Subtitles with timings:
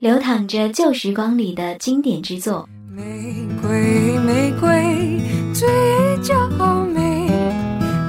[0.00, 2.66] 流淌着旧时光里的经典之作。
[2.90, 3.02] 玫
[3.60, 5.20] 瑰，玫瑰，
[5.52, 5.68] 最
[6.22, 6.48] 娇
[6.86, 7.28] 美。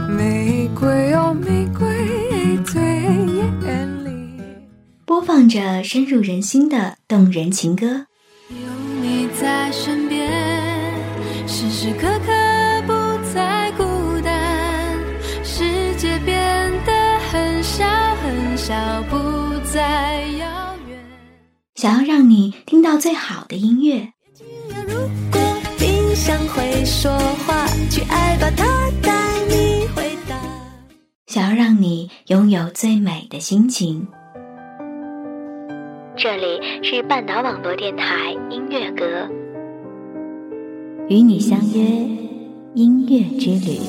[0.08, 4.42] 玫瑰哦，玫瑰最艳丽。
[5.06, 8.05] 播放着深入人心的动人情歌。
[8.48, 8.55] 有
[9.02, 10.32] 你在身边，
[11.46, 12.32] 时时刻刻
[12.88, 12.94] 不
[13.34, 13.84] 再孤
[14.23, 14.98] 单。
[15.44, 17.86] 世界变得很小
[18.23, 18.73] 很小。
[21.82, 24.14] 想要让你听到最好的音乐，
[24.87, 24.93] 如
[25.32, 25.42] 果
[25.79, 27.11] 冰箱会说
[27.47, 29.11] 话，去爱吧，它带
[29.47, 30.39] 你回答。
[31.25, 34.08] 想要让你拥有最美的心情。
[36.16, 39.28] 这里是半岛网络电台音乐阁，
[41.09, 41.81] 与你相约
[42.75, 43.80] 音乐之旅。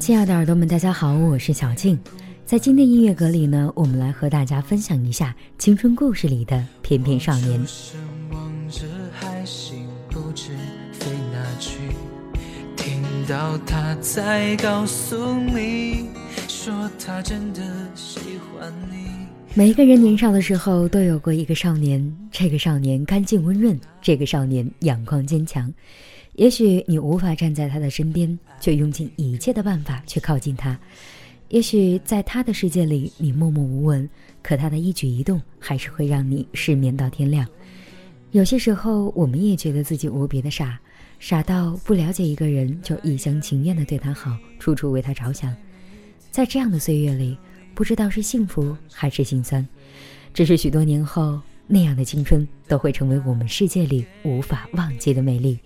[0.00, 1.96] 亲爱的耳朵们，大家好，我是小静。
[2.46, 7.60] 在今天音乐阁里呢，我们来和大家分享一下青春故事里的翩翩少年。
[13.28, 16.06] 到他在告诉你，
[16.48, 17.60] 说他真的
[17.94, 18.18] 喜
[18.54, 19.06] 欢你。
[19.52, 25.70] 每一个人年少的时候都有过一个少年，这个少年干净温润，这个少年阳光坚强。
[26.34, 30.78] 也许你无法站在他的身边，却用尽一切的办法去靠近他。
[31.48, 34.08] 也许在他的世界里，你默默无闻，
[34.40, 37.46] 可他的一举一动还是会让你失眠到天亮。
[38.30, 40.78] 有些时候，我们也觉得自己无比的傻，
[41.18, 45.54] 傻到不了解一个人就一厢情愿的对他好，处处为他着想。
[46.30, 47.36] 在这样的岁月里，
[47.74, 49.66] 不知道是幸福还是心酸，
[50.32, 55.58] 只是许多年后，那样的青春都会成为我们世界里无法忘记的美丽。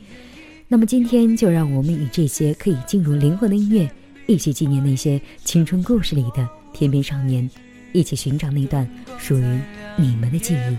[0.66, 3.88] 那么今天就让我们与这些可以进入灵魂的音乐，
[4.26, 7.48] 一起纪念那些青春故事里的翩翩少年，
[7.92, 8.88] 一起寻找那段
[9.18, 9.60] 属于
[9.96, 10.76] 你们的记忆。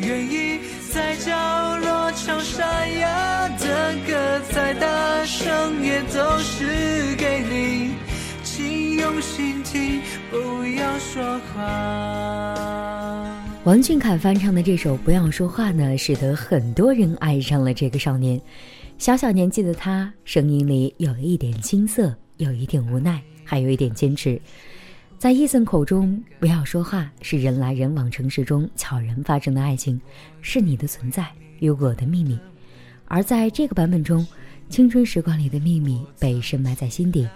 [0.00, 0.60] 愿意
[0.90, 7.94] 在角落唱沙哑的歌，再大声也都是给你，
[8.44, 10.00] 请用心听，
[10.30, 13.01] 不要说话。
[13.64, 18.40] 王俊凯翻唱的这首《不要说话》呢，使得很多人爱上了这个少年。
[18.98, 24.40] 小小年纪的他，声音里有一点青涩，有一点无奈，还有一点坚持。
[25.16, 30.00] 在伊森口中，不要说话是人来人往城市中悄然发生的爱情，
[30.40, 31.24] 是你的存在
[31.60, 32.36] 与我的秘密。
[33.06, 34.26] 而在这个版本中，
[34.70, 37.28] 青春时光里的秘密被深埋在心底，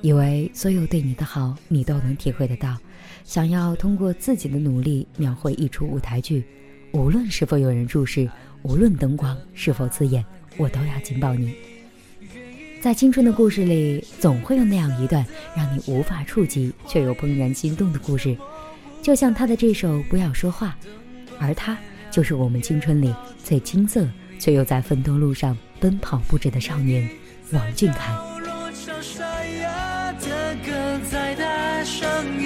[0.00, 2.78] 以为所有对你的好，你都能体会得到。
[3.26, 6.44] 想要通过自己的努力描绘一出舞台剧，
[6.92, 8.30] 无论是否有人注视，
[8.62, 10.24] 无论灯光是否刺眼，
[10.56, 11.52] 我都要紧抱你。
[12.80, 15.26] 在青春的故事里，总会有那样一段
[15.56, 18.36] 让你无法触及却又怦然心动的故事，
[19.02, 20.78] 就像他的这首《不要说话》，
[21.40, 21.76] 而他
[22.12, 27.08] 就是我们青春里最青涩却又在奋斗路上奔跑不止的少年
[27.50, 28.35] 王俊凯。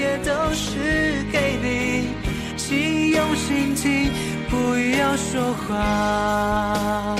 [0.00, 2.08] 也都是给你，
[2.56, 4.10] 请用心听，
[4.48, 4.56] 不
[4.98, 7.14] 要说话。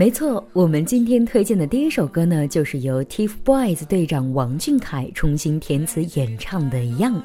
[0.00, 7.16] 没错，我们今天推荐的第一首歌呢，就是由 TFBOYS 队长王俊凯重新填词演唱的《Young》。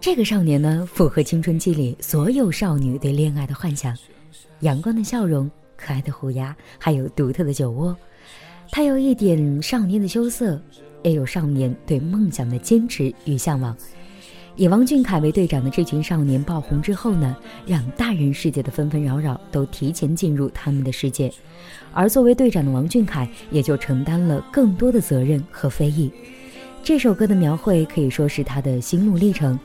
[0.00, 3.96] 这个少年呢，符合青春期里所有少女对恋爱的幻想，
[4.62, 7.96] 阳光的笑容，可爱的虎牙，还有独特的酒窝。
[8.72, 10.60] 他有一点少年的羞涩，
[11.04, 13.76] 也有少年对梦想的坚持与向往。
[14.54, 17.34] 以王俊凯为队长的这群少年爆红之后呢，
[17.66, 21.32] 让大人世界的纷纷扰扰都提前进入他们的世界，
[21.92, 26.10] 而作为队长的王俊凯也就承担了更多的责任和非议。
[26.84, 29.58] 这首歌的描绘可以说是他的心路历程，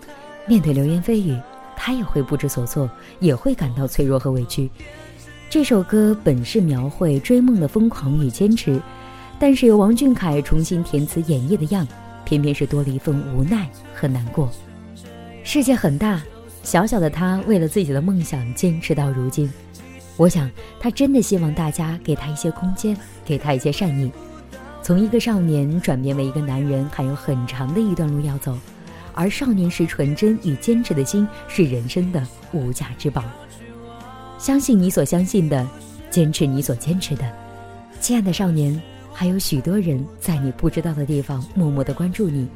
[0.48, 1.38] 面对流言蜚语，
[1.76, 2.90] 他也会不知所措，
[3.20, 4.70] 也会感到脆弱和委屈。
[5.50, 8.82] 这首歌本是描绘追梦的疯狂与坚持，
[9.38, 11.86] 但是由王俊凯重新填词演绎的样，
[12.24, 14.50] 偏偏是多了一份无奈和难过。
[15.48, 16.22] 世界很大，
[16.62, 19.50] 小小的他为了自己的梦想坚持到如今。
[20.18, 24.12] 我想，他真的希望大家给他一些空间，给他一些善意。
[24.84, 28.60] 从一个少年转变为一个男人，还有很长的一段路要走。
[29.14, 32.22] 而少年时纯真与坚持的心，是人生的
[32.52, 33.24] 无价之宝。
[34.38, 35.66] 相信你所相信的，
[36.10, 37.24] 坚持你所坚持的。
[38.02, 38.78] 亲爱的少年，
[39.14, 42.50] 还有许多人在你不知道的地方默默的关注你。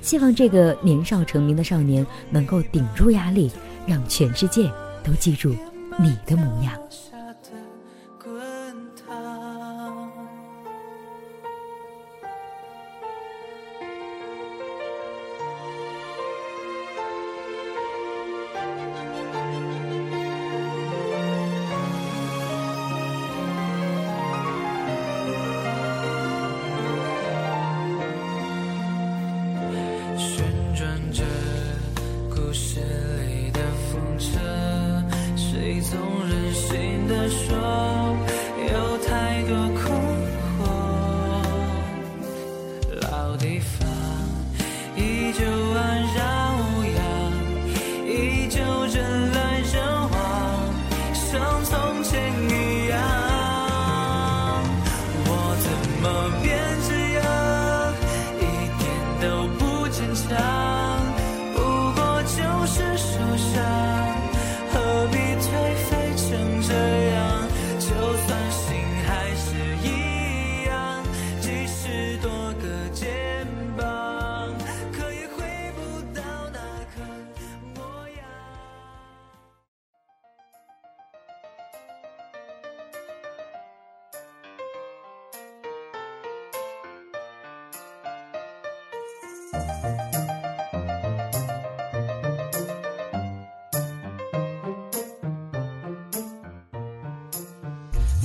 [0.00, 3.50] 希望这个年少成名的少年能够顶住压力，
[3.86, 4.70] 让全世界
[5.04, 5.54] 都记住
[5.98, 6.72] 你的模样。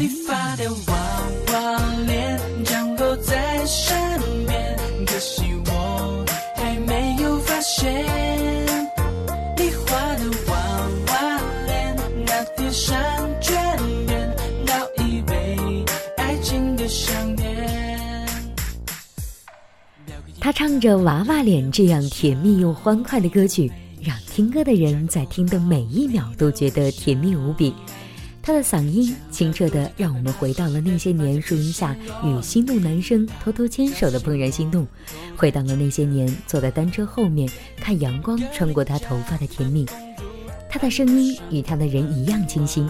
[0.03, 1.23] 你发的娃
[1.53, 3.97] 娃脸，降落在身
[4.45, 6.25] 边，可惜我
[6.57, 8.03] 还没有发现。
[9.55, 11.95] 你画的娃娃脸，
[12.25, 13.01] 那天上
[13.39, 13.55] 卷
[14.05, 14.35] 边，
[14.65, 14.73] 倒
[15.05, 15.85] 一杯
[16.17, 18.27] 爱情的香甜。
[20.41, 23.71] 他唱着《娃娃脸》这样甜蜜又欢快的歌曲，
[24.01, 27.73] 让听歌的人在听的每一秒都觉得甜蜜无比。
[28.45, 31.95] 他的嗓音清澈的，让我们回到了那些年树荫下
[32.25, 34.85] 与心动男生偷偷牵手的怦然心动，
[35.37, 39.85] 回到了那些年坐在单车后面看阳光穿过他头发的甜蜜。
[40.69, 42.85] 他的声音与他的人一样清新，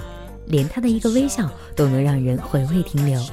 [0.48, 3.24] 连他的一个微笑都能让人回味停留。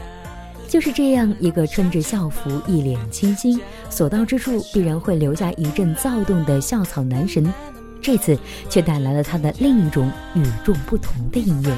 [0.69, 3.59] 就是这样一个穿着校服、一脸清新、
[3.89, 7.51] 所到之处必然会留下一阵躁动的校草男神，
[8.03, 8.39] 这次
[8.69, 11.75] 却带来了他的另一种与众不同的音乐。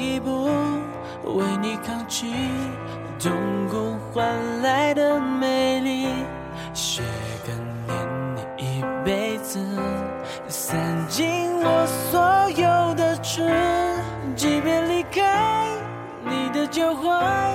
[0.00, 0.48] 一步
[1.24, 2.32] 为你扛起
[3.18, 3.30] 痛
[3.68, 4.26] 苦换
[4.62, 6.08] 来的美丽。
[6.72, 7.02] 学
[7.46, 7.54] 跟
[7.86, 7.98] 念
[8.56, 9.58] 你一辈子，
[10.48, 10.78] 散
[11.08, 13.50] 尽我所有的痴，
[14.34, 15.68] 即便离开
[16.24, 17.52] 你的旧怀。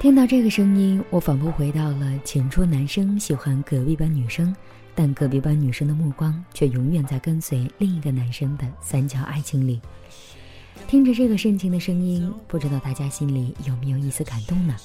[0.00, 4.54] 听到这个声音，我仿佛回到了前桌男生喜欢隔壁班女生，
[4.94, 9.80] 但隔壁班女生的目光却永远在跟随另一个男生的三角爱情里。
[10.86, 14.76] 听着这个深情的声音，不知道大家心里有没有一丝感动呢？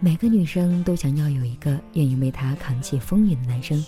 [0.00, 3.82] 每个女生都想要有一个愿意为她扛起风雨的男生，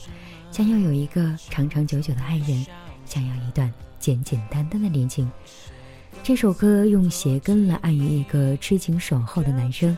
[0.52, 2.64] 想要有一个长长久久的爱人，
[3.04, 5.28] 想要一段简简单单的恋情。
[6.22, 9.96] 这首歌用鞋跟来暗喻一个痴情守候的男生。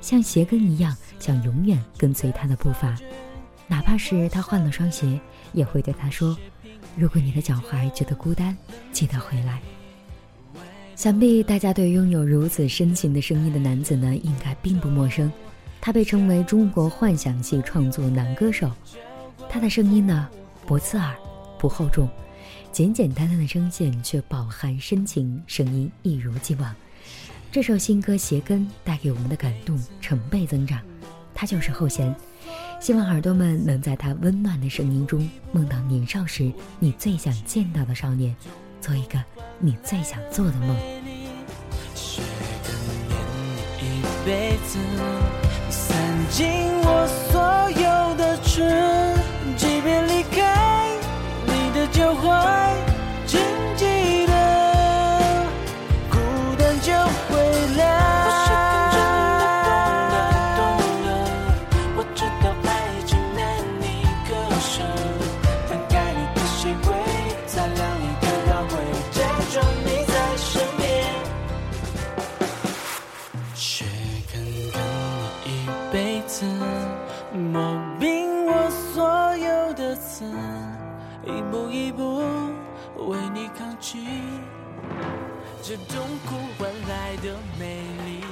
[0.00, 2.96] 像鞋跟一样，想永远跟随他的步伐，
[3.66, 5.20] 哪怕是他换了双鞋，
[5.52, 6.36] 也会对他说
[6.96, 8.56] ：“如果你的脚踝觉得孤单，
[8.92, 9.60] 记得回来。”
[10.96, 15.30] 想必大家对拥有如此深情的声音的男子呢，应该并不陌生。
[15.82, 18.70] 他被称为中国幻想系创作男歌手。
[19.48, 20.28] 他的声音呢，
[20.66, 21.14] 不刺耳，
[21.58, 22.08] 不厚重，
[22.72, 26.74] 简简单单的声线却饱含深情，声音一如既往。
[27.50, 30.80] 这首新歌《鞋跟》带给我们的感动成倍增长，
[31.34, 32.14] 他就是后弦。
[32.78, 38.34] 希望耳朵们能在他温暖的声音中梦到年少时你最想见到的少年，
[38.80, 39.18] 做一个
[39.58, 40.76] 你最想做的梦。
[43.80, 44.78] 一辈子，
[45.70, 45.96] 散
[46.30, 46.46] 尽
[46.82, 48.89] 我所有的痴，
[86.26, 88.24] 苦换来的美丽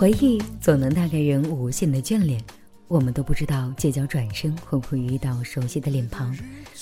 [0.00, 2.42] 回忆总能带给人无限的眷恋，
[2.88, 6.34] 我们都不知道街角转身会不会遇到熟悉的脸庞，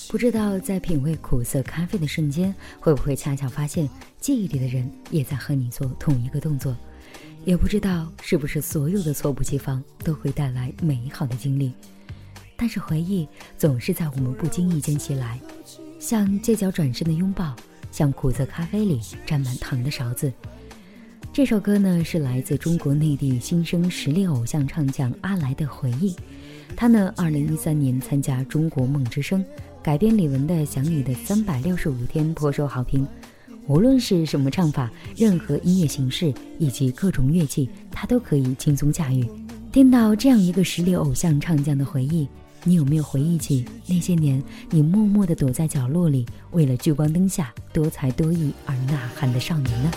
[0.08, 6.76] 不知道在品味苦涩咖啡的瞬间，会不会恰巧发现记忆里的人也在和你做同一个动作，
[7.44, 11.72] 也不知道是不是所有的猝不及防都会带来美好的经历，
[12.56, 15.40] 但是回忆总是在我们不经意间袭来，
[15.98, 17.56] 像街角转身的拥抱，
[17.90, 20.32] 像苦涩咖啡里沾满糖的勺子。
[21.32, 26.14] 这首歌呢是来自中国内地新生实力偶像唱将阿来的回忆。
[26.76, 29.42] 他呢，二零一三年参加《中国梦之声》，
[29.82, 33.06] 改编李玟的《想你的三百六十五天》，颇受好评。
[33.66, 39.28] 无论是什么唱法，任何音乐形式以及各种乐器，他都可以轻松驾驭。
[39.70, 42.26] 听到这样一个实力偶像唱将的回忆，
[42.64, 49.90] 你有没有回忆起那些年你默默地躲在角落里，为了聚光灯下多才多艺而呐喊的少年呢？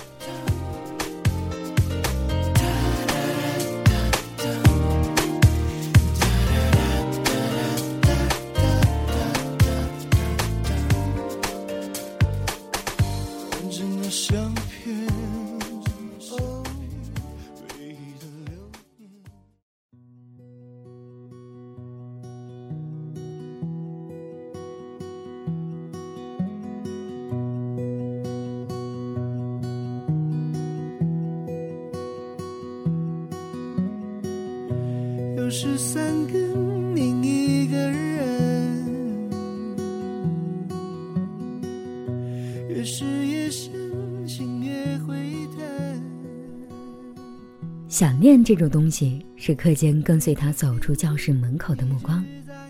[48.02, 52.26] 想念这种东西，是课间跟随他走出教室门口的目光，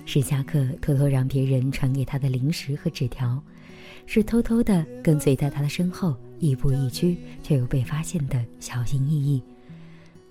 [0.06, 3.42] 是下课偷偷让别人传给他的零食和纸条，
[4.06, 9.42] 是偷偷的跟随在他的身后亦步亦趋却又被发现的小心翼翼。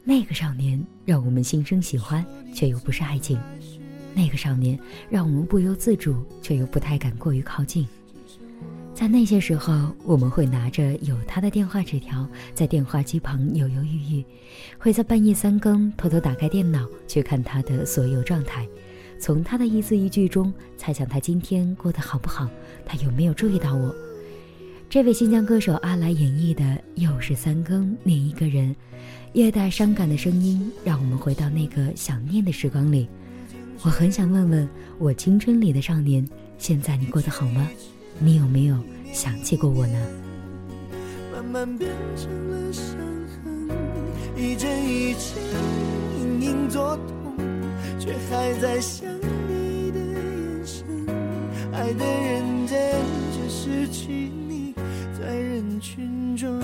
[0.05, 3.39] 那个少年让我们心生喜欢，却又不是爱情；
[4.15, 4.79] 那个少年
[5.09, 7.89] 让我们不由自主，却又不太敢过于靠近。
[9.01, 14.25] 在那些时候，我们会拿着有他的电话纸条，在电话机旁犹犹豫豫，
[14.77, 18.69] 会在半夜三更偷偷打开电脑去看他的所有状态，
[19.19, 22.47] 从他的一字一句中猜想他今天过得好不好，
[22.85, 23.95] 他有没有注意到我。
[24.91, 26.63] 这位新疆歌手阿来演绎的
[26.97, 28.69] 《又是三更念一个人》，
[29.33, 33.09] 略带伤感的声音，让我们回到那个想念的时光里。
[33.83, 36.23] 我很想问问我青春里的少年，
[36.59, 37.67] 现在你过得好吗？
[38.23, 38.77] 你有没有
[39.15, 39.99] 想起过我呢？
[41.33, 42.95] 慢慢变成了伤
[43.43, 43.69] 痕，
[44.37, 45.23] 一阵一阵
[46.21, 47.35] 隐隐作痛，
[47.99, 49.09] 却还在想
[49.49, 50.85] 你的眼神。
[51.73, 52.79] 爱的认真，
[53.33, 54.13] 却失去
[54.47, 54.75] 你
[55.19, 56.61] 在人群中。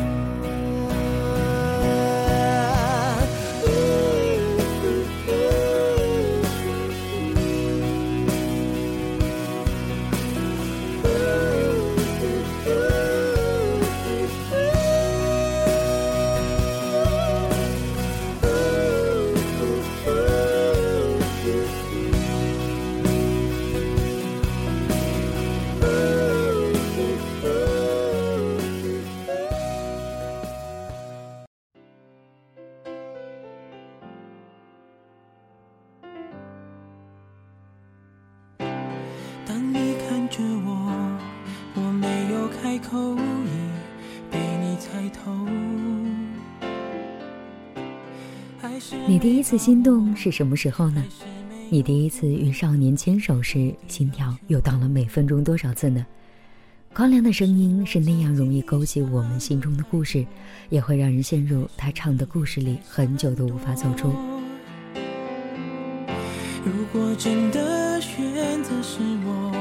[49.26, 51.04] 第一次心动是什么时候呢？
[51.68, 56.06] 你第一次与少年牵手时，心跳又到了每分钟多少次呢？
[56.94, 60.24] 光良的声音是那样容易勾起我们心中的故事，
[60.68, 64.12] 也会让人陷入他唱的故事里，很久都无法走出。
[66.64, 68.22] 如果真的选
[68.62, 69.52] 择是我，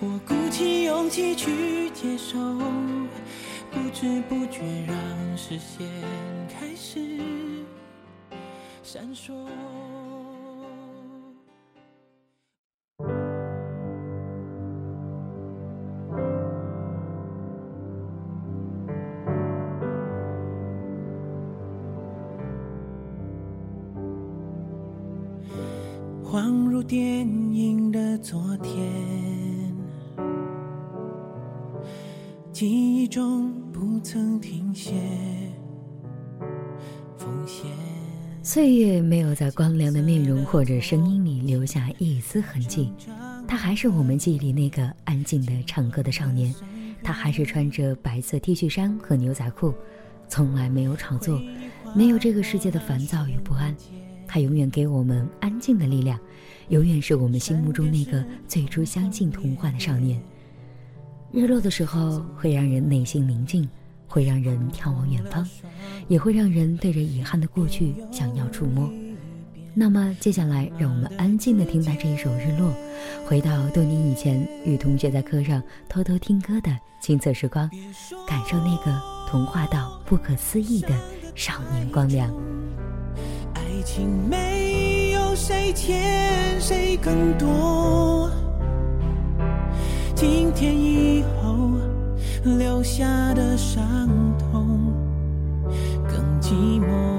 [0.00, 2.38] 我鼓起勇气去接受，
[3.70, 4.96] 不知不觉让
[5.36, 5.86] 视线
[6.48, 7.37] 开始。
[8.88, 10.17] 闪烁。
[39.28, 42.90] 有在光亮的面容或者声音里留下一丝痕迹，
[43.46, 46.54] 他还是我们记忆里那个安静的唱歌的少年，
[47.02, 49.74] 他还是穿着白色 T 恤衫和牛仔裤，
[50.28, 51.38] 从来没有炒作，
[51.94, 53.76] 没有这个世界的烦躁与不安，
[54.26, 56.18] 他永远给我们安静的力量，
[56.68, 60.18] 永远是我们心目中那个最初相信童话的少年。
[61.32, 63.68] 日落的时候会让人内心宁静。
[64.10, 65.46] 会让人眺望远方，
[66.08, 68.90] 也会让人对着遗憾的过去想要触摸。
[69.80, 72.74] 那么接下来，让我们安静的听待这一首日落，
[73.24, 77.70] 回到多年以前与同学在课上偷偷听歌的青涩时光，
[78.26, 80.88] 感受那个童话到不可思议的
[81.36, 82.28] 少年光亮。
[83.54, 88.28] 爱情没有谁欠谁更多，
[90.16, 91.56] 今天以后。
[92.44, 94.94] 留下的伤痛
[96.08, 97.17] 更寂寞。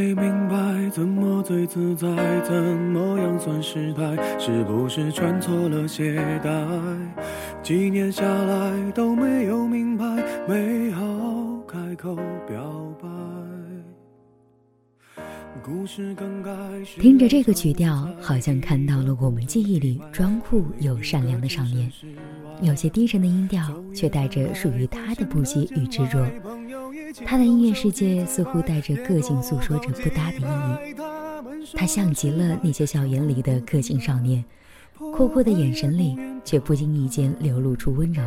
[0.00, 2.08] 没明白怎么最自在，
[2.40, 4.16] 怎么样算失败？
[4.38, 6.50] 是不是穿错了鞋带？
[7.62, 10.06] 几年下来都没有明白，
[10.48, 11.04] 没好
[11.68, 12.16] 开口
[12.48, 12.64] 表
[12.98, 13.08] 白。
[15.62, 16.50] 故事刚开
[16.82, 16.98] 始。
[16.98, 21.92] 听着这个曲调，好像看到了我们记忆里装酷又善良的少年，
[22.62, 23.62] 有些低沉的音调，
[23.94, 26.26] 却带着属于他的不羁与执着。
[27.24, 30.94] 他的音乐世界似乎带着个性，诉说着不搭的意义。
[31.74, 34.44] 他像极了那些校园里的个性少年，
[34.98, 38.22] 酷酷的眼神里却不经意间流露出温柔。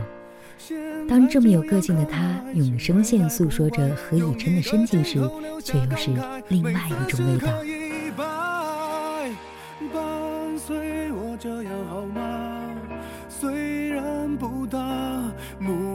[1.09, 5.19] 当这么有个性的他用声线诉说着何以琛的深情时，
[5.61, 6.11] 却又是
[6.47, 7.51] 另外一种味道。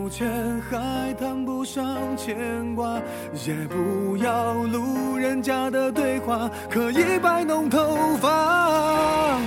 [0.08, 1.84] 目前还谈不上
[2.16, 2.98] 牵挂，
[3.46, 9.38] 也不要路人甲的对话，可以摆弄头发，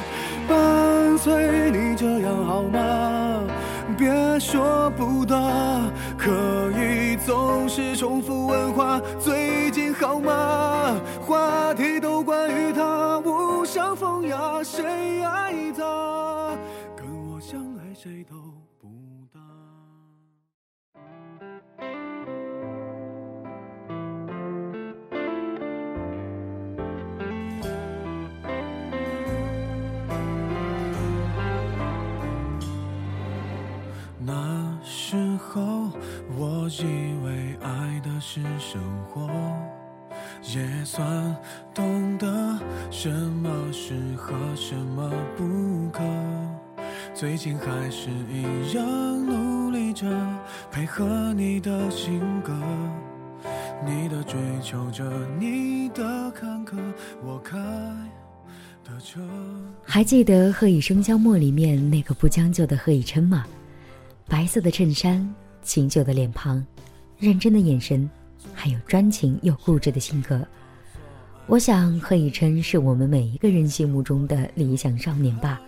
[0.48, 3.44] 伴随你这样好吗？
[3.98, 5.36] 别说不答，
[6.16, 6.30] 可
[6.78, 10.96] 以总是重复问话，最近好吗？
[11.26, 16.56] 话题都关于他，无伤风雅，谁爱他？
[16.96, 18.36] 跟我相爱谁都
[35.54, 35.90] 后
[36.38, 39.30] 我以为爱的是生活，
[40.56, 41.36] 也算
[41.74, 42.58] 懂得
[42.90, 46.02] 什么适合，什么不可。
[47.14, 50.08] 最近还是一样努力着
[50.72, 52.54] 配合你的性格，
[53.86, 55.04] 你的追求着，
[55.38, 56.78] 你的坎坷，
[57.22, 57.58] 我开
[58.86, 59.20] 的车。
[59.84, 63.46] 还记得《何以笙箫默》里面那个不将就的何以琛吗？
[64.30, 66.66] 白色的衬衫，清秀的脸庞，
[67.18, 68.10] 认真的眼神，
[68.54, 70.46] 还有专情又固执的性格。
[71.48, 75.60] 我想何以琛是我们每一个人心目中的理想少年吧。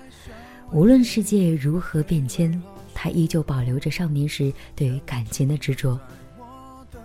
[0.71, 2.61] 无论世界如何变迁，
[2.93, 5.99] 他依旧保留着少年时对于感情的执着。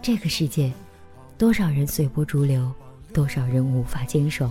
[0.01, 0.73] 这个世界，
[1.37, 2.73] 多少人随波逐流，
[3.13, 4.51] 多少人无法坚守，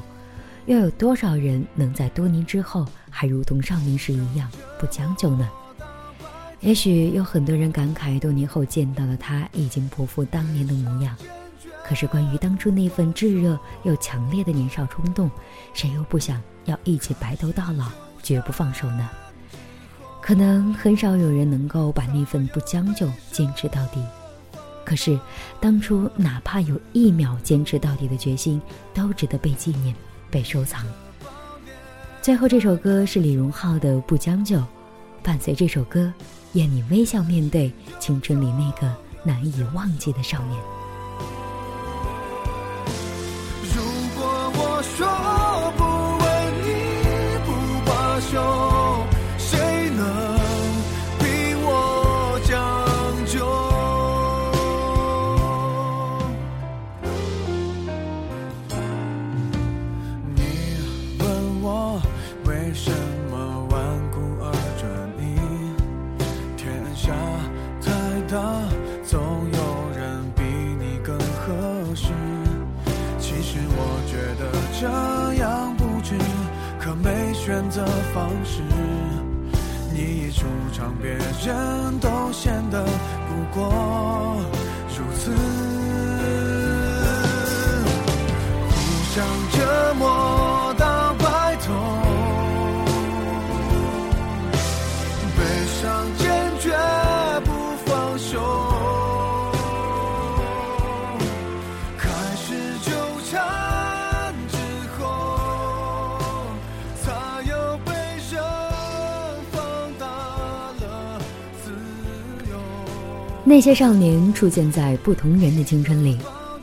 [0.65, 5.49] 又有多少人能在多年之后还如同少年时一样不将就呢？
[6.59, 11.15] 也许有很多人感慨，多年后见到的他已经不复当年的模样。
[11.85, 15.31] 可是关于当初那份炙热又强烈的年少冲动，
[15.73, 17.85] 谁又不想要一起白头到老，
[18.21, 19.09] 绝不放手呢？
[20.19, 24.03] 可能很少有人能够把那份不将就坚持到底。
[24.83, 25.17] 可是，
[25.61, 28.61] 当初哪怕有一秒坚持到底的决心，
[28.93, 29.95] 都值得被纪念、
[30.29, 30.85] 被收藏。
[32.21, 34.57] 最后这首歌是李荣浩的《不将就》，
[35.23, 36.11] 伴随这首歌。
[36.53, 40.57] 愿你微笑面对青春里那个难以忘记的少年。
[43.75, 43.81] 如
[44.15, 45.26] 果我说
[113.49, 116.17] 那些少年出现在不同人的青春里，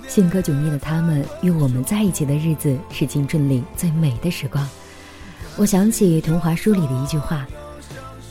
[0.07, 4.68] 性格迥异的他们与我们在一起的日子是青春里最美的时光。
[5.57, 7.47] 我想起童话书里的一句话：“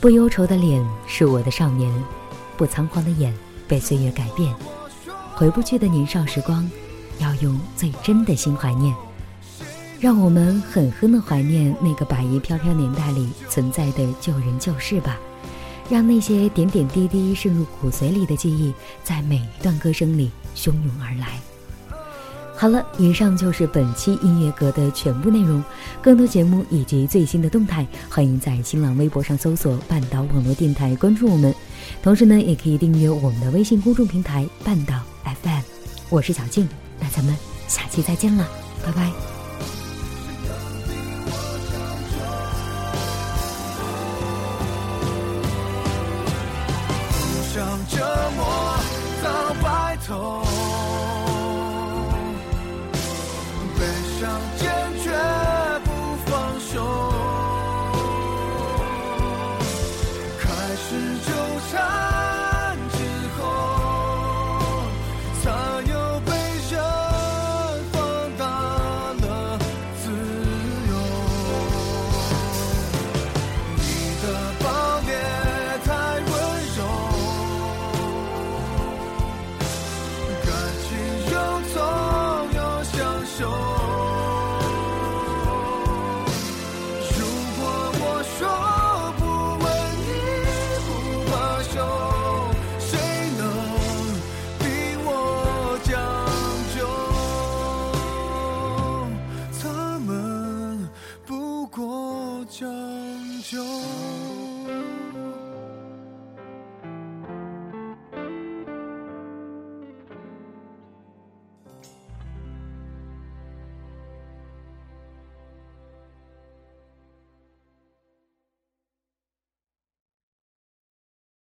[0.00, 1.92] 不忧愁的脸是我的少年，
[2.56, 3.34] 不仓皇的眼
[3.66, 4.54] 被岁月改变。
[5.34, 6.70] 回不去的年少时光，
[7.18, 8.94] 要用最真的心怀念。”
[9.98, 15.18] 让我们狠狠地怀念那个白衣飘飘年代里存在的旧人旧事吧。
[15.88, 21.38] 让那些点点滴滴渗入骨髓里的记忆，在每一段歌声里汹涌而来。
[22.56, 25.62] 好了，以上就是本期音乐阁的全部内容。
[26.00, 31.52] 更多节目以及最新的动态，欢迎在新浪微博上搜索“半岛网络电台”关注我们。
[32.00, 35.60] 同时呢，也可以订阅我们的微信公众平台“半岛 FM”。
[36.10, 36.68] 我是小静，
[37.00, 38.48] 那咱们下期再见了，
[38.86, 39.33] 拜拜。